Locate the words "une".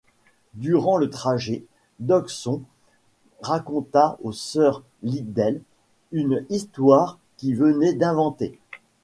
6.11-6.43